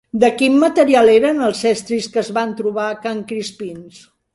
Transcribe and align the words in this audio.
De 0.21 0.29
quin 0.37 0.55
material 0.63 1.11
eren 1.17 1.45
els 1.49 1.63
estris 1.75 2.11
que 2.17 2.23
es 2.25 2.35
van 2.41 2.59
trobar 2.65 2.91
a 2.97 3.01
Can 3.07 3.27
Crispins? 3.33 4.07